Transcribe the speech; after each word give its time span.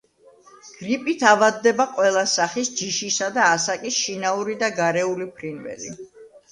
გრიპით 0.77 1.25
ავადდება 1.31 1.87
ყველა 1.97 2.23
სახის, 2.33 2.73
ჯიშისა 2.81 3.31
და 3.39 3.47
ასაკის 3.53 4.01
შინაური 4.07 4.61
და 4.67 4.75
გარეული 4.83 5.31
ფრინველი. 5.39 5.97